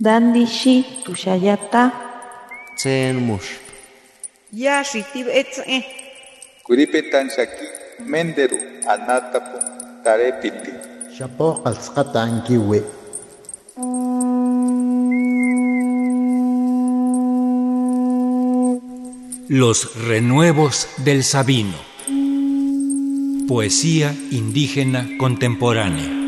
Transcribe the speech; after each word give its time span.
Dandishi 0.00 1.04
tushayata. 1.04 1.92
Tsen 2.76 3.16
mush. 3.22 3.62
Yashi 4.52 5.04
tibetze. 5.12 5.84
Kuripetan 6.66 7.30
shaki 7.30 7.66
menderu 8.10 8.58
anatapu 8.90 9.58
tarepiti. 10.02 10.72
Shapo 11.16 11.62
qalsqata 11.62 12.22
ankiwi. 12.26 12.82
Los 19.48 19.94
renuevos 20.08 20.88
del 21.04 21.22
Sabino. 21.22 21.78
Poesía 23.46 24.12
indígena 24.32 25.06
contemporánea. 25.18 26.23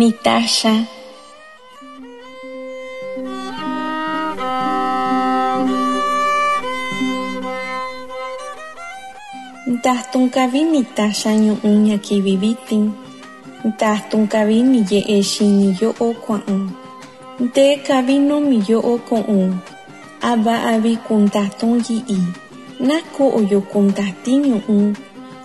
Nitasha. 0.00 0.74
Ntastun 9.68 10.30
kavi 10.32 10.64
nitasha 10.72 11.30
ñu'un 11.44 11.76
ñakivivitin. 11.88 12.84
Ntastun 13.68 14.24
kavi 14.32 14.56
niye'exi 14.72 15.44
niyo'o 15.58 16.08
kua'un. 16.24 16.62
Nte 17.44 17.64
kavi 17.86 18.16
nomiyo'o 18.28 18.94
ko'un. 19.08 19.48
Ava 20.30 20.54
avi 20.72 20.92
kuntastun 21.06 21.74
yi'i. 21.86 22.20
Nako 22.88 23.24
oyo 23.38 23.58
kuntasti 23.72 24.32
ñu'un. 24.48 24.84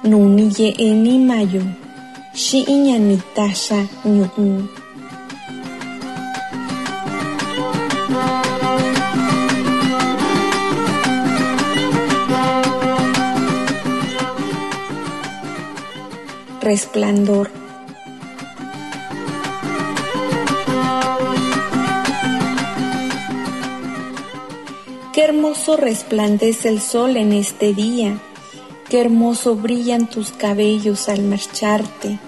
Nuni 0.10 0.46
ye'e 0.58 0.88
nimayo. 1.04 1.64
Xi'i 1.64 1.85
Resplandor. 16.60 17.52
Qué 25.14 25.24
hermoso 25.24 25.78
resplandece 25.78 26.68
el 26.68 26.82
sol 26.82 27.16
en 27.16 27.32
este 27.32 27.74
día, 27.74 28.20
qué 28.90 29.02
hermoso 29.02 29.56
brillan 29.56 30.10
tus 30.10 30.32
cabellos 30.32 31.10
al 31.10 31.24
marcharte, 31.24 32.20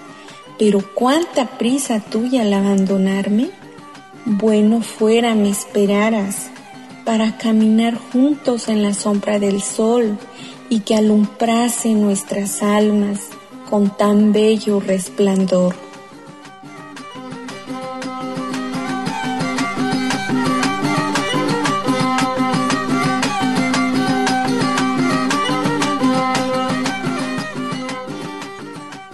pero 0.58 0.80
cuánta 0.94 1.58
prisa 1.58 2.00
tuya 2.00 2.42
al 2.42 2.52
abandonarme. 2.52 3.50
Bueno 4.24 4.82
fuera 4.82 5.34
me 5.34 5.50
esperaras 5.50 6.50
para 7.04 7.38
caminar 7.38 7.96
juntos 7.96 8.68
en 8.68 8.82
la 8.82 8.92
sombra 8.92 9.38
del 9.38 9.62
sol 9.62 10.18
y 10.68 10.80
que 10.80 10.94
alumbrase 10.94 11.94
nuestras 11.94 12.62
almas 12.62 13.28
con 13.70 13.96
tan 13.96 14.32
bello 14.32 14.80
resplandor. 14.80 15.87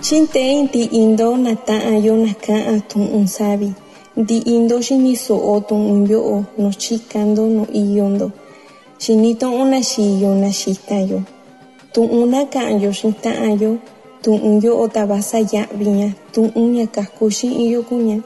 Chinte 0.05 0.37
inti 0.37 0.83
indo 1.01 1.33
nata 1.37 1.81
ayo 1.81 2.13
naka 2.17 2.77
atun 2.77 3.09
un 3.17 3.27
sabi. 3.27 3.73
Di 4.13 4.39
indo 4.53 4.77
shini 4.83 5.17
so 5.17 5.33
otun 5.33 5.81
un 5.81 6.07
yo 6.07 6.45
no 6.59 6.69
chikando 6.69 7.49
no 7.49 7.65
iyondo. 7.73 8.29
Shinito 8.99 9.49
una 9.49 9.81
shiyo 9.81 10.35
na 10.37 10.53
shitayo. 10.53 11.25
Tu 11.93 12.03
una 12.05 12.45
ka 12.53 12.69
ayo 12.69 12.93
shita 12.93 13.33
ayo. 13.49 13.81
Tu 14.21 14.35
un 14.35 14.61
yo 14.61 14.77
otabasa 14.77 15.41
ya 15.41 15.65
viña. 15.73 16.15
Tu 16.35 16.53
uña 16.55 16.87
kaskushi 16.87 17.49
iyo 17.65 17.81
kuña. 17.89 18.21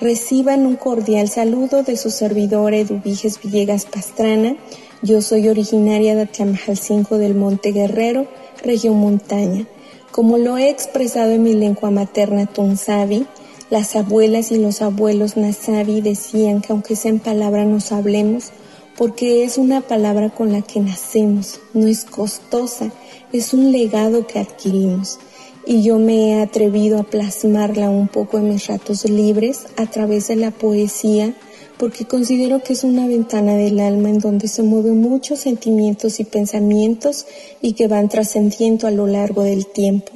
Reciban 0.00 0.64
un 0.64 0.76
cordial 0.76 1.28
saludo 1.28 1.82
de 1.82 1.94
su 1.98 2.10
servidor 2.10 2.72
Eduviges 2.72 3.38
Villegas 3.42 3.84
Pastrana. 3.84 4.56
Yo 5.00 5.22
soy 5.22 5.48
originaria 5.48 6.16
de 6.16 6.22
Atiamajalcinco 6.22 7.18
del 7.18 7.36
Monte 7.36 7.70
Guerrero, 7.70 8.26
región 8.64 8.96
montaña. 8.96 9.64
Como 10.10 10.38
lo 10.38 10.58
he 10.58 10.70
expresado 10.70 11.30
en 11.30 11.44
mi 11.44 11.54
lengua 11.54 11.92
materna 11.92 12.46
Tunsavi, 12.46 13.24
las 13.70 13.94
abuelas 13.94 14.50
y 14.50 14.58
los 14.58 14.82
abuelos 14.82 15.36
Nasavi 15.36 16.00
decían 16.00 16.62
que 16.62 16.72
aunque 16.72 16.96
sea 16.96 17.12
en 17.12 17.20
palabra 17.20 17.64
nos 17.64 17.92
hablemos, 17.92 18.50
porque 18.96 19.44
es 19.44 19.56
una 19.56 19.82
palabra 19.82 20.30
con 20.30 20.50
la 20.50 20.62
que 20.62 20.80
nacemos, 20.80 21.60
no 21.74 21.86
es 21.86 22.04
costosa, 22.04 22.90
es 23.32 23.54
un 23.54 23.70
legado 23.70 24.26
que 24.26 24.40
adquirimos. 24.40 25.20
Y 25.64 25.82
yo 25.82 26.00
me 26.00 26.30
he 26.30 26.42
atrevido 26.42 26.98
a 26.98 27.04
plasmarla 27.04 27.88
un 27.88 28.08
poco 28.08 28.38
en 28.38 28.48
mis 28.48 28.66
ratos 28.66 29.04
libres 29.04 29.66
a 29.76 29.86
través 29.86 30.26
de 30.26 30.34
la 30.34 30.50
poesía, 30.50 31.34
porque 31.78 32.04
considero 32.04 32.62
que 32.62 32.72
es 32.72 32.84
una 32.84 33.06
ventana 33.06 33.54
del 33.54 33.80
alma 33.80 34.10
en 34.10 34.18
donde 34.18 34.48
se 34.48 34.62
mueven 34.62 35.00
muchos 35.00 35.40
sentimientos 35.40 36.20
y 36.20 36.24
pensamientos 36.24 37.26
y 37.62 37.72
que 37.72 37.88
van 37.88 38.08
trascendiendo 38.08 38.86
a 38.86 38.90
lo 38.90 39.06
largo 39.06 39.42
del 39.42 39.66
tiempo. 39.66 40.12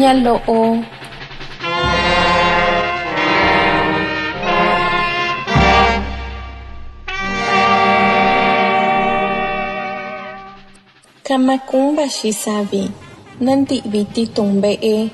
mnyalo 0.00 0.40
o. 0.48 0.78
Kamakumba 11.22 12.08
shi 12.08 12.32
sabi 12.32 12.90
nanti 13.40 13.82
biti 13.84 14.26
tumbe 14.26 14.78
e. 14.82 15.10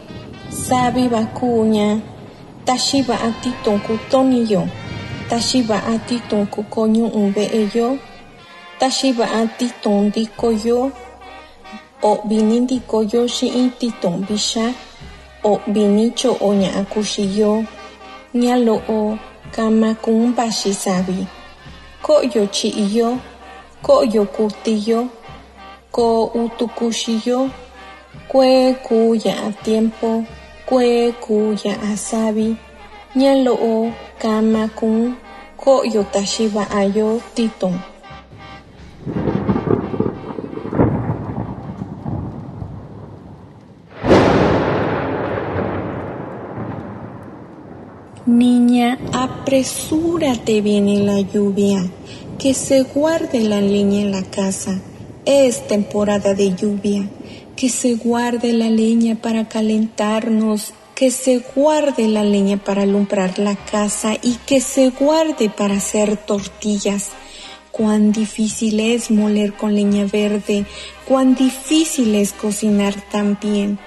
Sabi 0.51 1.09
bakunya 1.09 1.99
tashiba 2.65 3.19
ati 3.21 3.51
tonku 3.65 3.99
toniyo 4.11 4.69
tashiba 5.29 5.83
ati 5.87 6.23
tonku 6.31 6.63
konyo 6.63 7.07
umbe 7.11 7.43
e 7.43 7.67
yo. 7.75 7.99
Tashiba 8.79 9.27
ati 9.35 9.67
tondi 9.83 10.27
o'vi 12.03 12.39
ni 12.49 12.61
ndikoyo 12.61 13.20
xi'in 13.37 13.70
titun 13.79 14.17
vixa 14.29 14.67
o'vi 15.50 15.82
ni 15.97 16.05
cho'o 16.19 16.49
ña'a 16.61 16.82
kuxiyo 16.93 17.53
ñalo'o 18.43 18.99
kamakun 19.55 20.20
vaxi 20.37 20.73
savi 20.85 21.19
ko'yo 22.06 22.43
chi'iyo 22.56 23.09
ko'yo 23.87 24.23
kutiyo 24.37 25.00
ko 25.97 26.06
utukuxiyo 26.43 27.38
kue 28.31 28.75
ku 28.87 29.15
ya'a 29.25 29.49
tiempo. 29.65 30.11
Kue 30.67 31.15
ku 31.25 31.55
ya'a 31.65 31.94
savi 31.97 32.49
ñalo'o 33.17 33.75
kamakun 34.23 35.15
ko'yo 35.62 36.03
taxi 36.15 36.44
va'ayo 36.55 37.09
Niña, 48.26 48.99
apresúrate, 49.12 50.61
viene 50.61 50.99
la 50.99 51.20
lluvia, 51.20 51.88
que 52.40 52.55
se 52.55 52.82
guarde 52.82 53.38
la 53.43 53.61
leña 53.61 54.00
en 54.00 54.11
la 54.11 54.25
casa. 54.25 54.81
Es 55.25 55.69
temporada 55.69 56.34
de 56.34 56.52
lluvia. 56.56 57.08
que 57.55 57.70
se 57.70 57.94
guarde 57.94 58.52
la 58.52 58.69
leña 58.69 59.14
para 59.14 59.49
calentarnos, 59.49 60.75
que 60.94 61.11
se 61.11 61.38
guarde 61.55 62.06
la 62.08 62.23
leña 62.23 62.58
para 62.58 62.82
alumbrar 62.82 63.38
la 63.38 63.55
casa 63.56 64.14
y 64.20 64.34
que 64.46 64.61
se 64.61 64.90
guarde 64.90 65.49
para 65.49 65.76
hacer 65.76 66.19
tortillas. 66.19 67.11
Cuán 67.70 68.12
difícil 68.12 68.81
es 68.81 69.11
moler 69.11 69.55
con 69.55 69.75
leña 69.75 70.05
verde, 70.05 70.67
cuán 71.06 71.34
difícil 71.34 72.14
es 72.14 72.32
cocinar 72.32 72.94
también. 73.11 73.79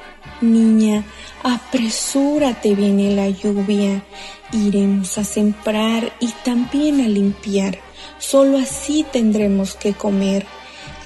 Niña, 0.42 1.03
apresúrate, 1.44 2.75
viene 2.75 3.15
la 3.15 3.30
lluvia. 3.30 4.03
Iremos 4.51 5.18
a 5.18 5.24
sembrar 5.24 6.12
y 6.19 6.27
también 6.44 7.01
a 7.01 7.07
limpiar. 7.07 7.80
Solo 8.18 8.57
así 8.57 9.06
tendremos 9.12 9.75
que 9.75 9.94
comer. 9.94 10.45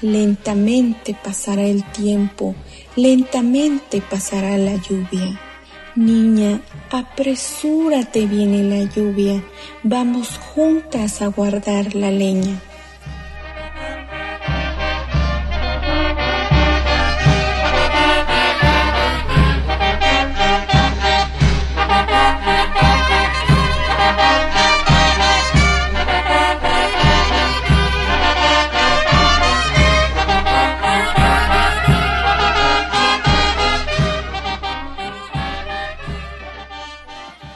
Lentamente 0.00 1.14
pasará 1.14 1.62
el 1.62 1.82
tiempo, 1.92 2.54
lentamente 2.94 4.02
pasará 4.02 4.58
la 4.58 4.74
lluvia. 4.76 5.40
Niña, 5.96 6.60
apresúrate, 6.90 8.26
viene 8.26 8.64
la 8.64 8.92
lluvia, 8.92 9.42
vamos 9.82 10.38
juntas 10.38 11.22
a 11.22 11.28
guardar 11.28 11.94
la 11.94 12.10
leña. 12.10 12.60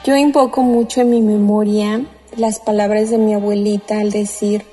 Yo 0.09 0.17
invoco 0.17 0.63
mucho 0.63 1.01
en 1.01 1.11
mi 1.11 1.21
memoria 1.21 2.03
las 2.35 2.59
palabras 2.59 3.11
de 3.11 3.19
mi 3.19 3.35
abuelita 3.35 3.99
al 3.99 4.09
decir, 4.09 4.63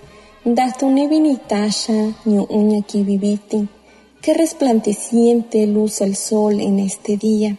qué 4.23 4.33
resplandeciente 4.33 5.67
luz 5.67 6.01
el 6.01 6.17
sol 6.17 6.59
en 6.59 6.79
este 6.79 7.19
día. 7.19 7.59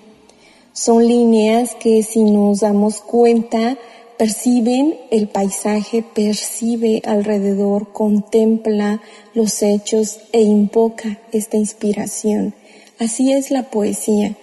Son 0.74 1.08
líneas 1.08 1.76
que 1.76 2.02
si 2.02 2.24
nos 2.24 2.62
damos 2.62 3.02
cuenta, 3.02 3.78
perciben 4.18 4.98
el 5.12 5.28
paisaje, 5.28 6.04
percibe 6.16 7.04
alrededor, 7.06 7.94
contempla 7.94 9.04
los 9.36 9.62
hechos 9.62 10.18
e 10.32 10.42
invoca 10.42 11.20
esta 11.32 11.58
inspiración. 11.58 12.56
Así 12.98 13.32
es 13.32 13.52
la 13.52 13.70
poesía. 13.70 14.36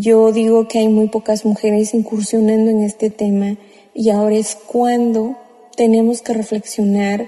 Yo 0.00 0.30
digo 0.30 0.68
que 0.68 0.78
hay 0.78 0.86
muy 0.86 1.08
pocas 1.08 1.44
mujeres 1.44 1.92
incursionando 1.92 2.70
en 2.70 2.82
este 2.82 3.10
tema 3.10 3.56
y 3.92 4.10
ahora 4.10 4.36
es 4.36 4.54
cuando 4.54 5.36
tenemos 5.74 6.22
que 6.22 6.34
reflexionar 6.34 7.26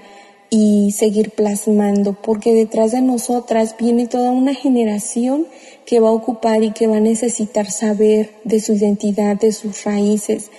y 0.49 0.93
seguir 0.93 1.31
plasmando, 1.31 2.13
porque 2.13 2.53
detrás 2.53 2.93
de 2.93 3.01
nosotras 3.01 3.75
viene 3.77 4.07
toda 4.07 4.31
una 4.31 4.53
generación 4.53 5.47
que 5.85 5.99
va 5.99 6.07
a 6.07 6.13
ocupar 6.13 6.63
y 6.63 6.71
que 6.71 6.87
va 6.87 6.95
a 6.95 7.01
necesitar 7.01 7.69
saber 7.69 8.29
de 8.45 8.61
su 8.61 8.71
identidad, 8.71 9.35
de 9.35 9.51
sus 9.51 9.83
raíces. 9.83 10.49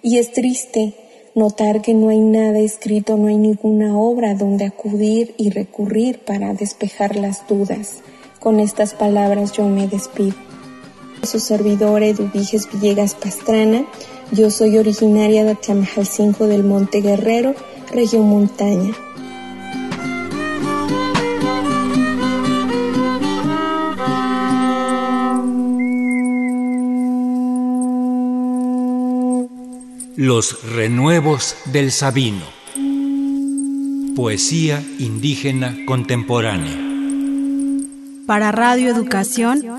Y 0.00 0.16
es 0.16 0.32
triste 0.32 0.94
notar 1.34 1.82
que 1.82 1.92
no 1.92 2.08
hay 2.08 2.20
nada 2.20 2.60
escrito, 2.60 3.18
no 3.18 3.26
hay 3.26 3.36
ninguna 3.36 3.98
obra 3.98 4.32
donde 4.32 4.64
acudir 4.64 5.34
y 5.36 5.50
recurrir 5.50 6.20
para 6.20 6.54
despejar 6.54 7.16
las 7.16 7.46
dudas. 7.46 7.98
Con 8.40 8.58
estas 8.58 8.94
palabras 8.94 9.52
yo 9.52 9.66
me 9.66 9.86
despido. 9.86 10.47
Su 11.22 11.40
servidor 11.40 12.02
Eduviges 12.02 12.68
Villegas 12.72 13.14
Pastrana. 13.14 13.84
Yo 14.32 14.50
soy 14.50 14.78
originaria 14.78 15.44
de 15.44 15.56
5 16.04 16.46
del 16.46 16.64
Monte 16.64 17.00
Guerrero, 17.00 17.54
región 17.92 18.28
montaña. 18.28 18.94
Los 30.16 30.64
renuevos 30.64 31.54
del 31.66 31.92
Sabino. 31.92 32.44
Poesía 34.16 34.82
indígena 34.98 35.76
contemporánea. 35.86 36.76
Para 38.26 38.50
Radio 38.50 38.90
Educación 38.90 39.77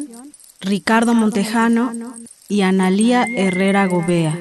Ricardo 0.61 1.13
Montejano 1.13 1.93
y 2.49 2.61
Analía 2.61 3.23
Herrera 3.23 3.87
Gobea. 3.87 4.37